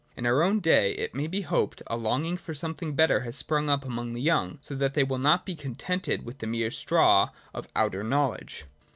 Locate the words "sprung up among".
3.35-4.13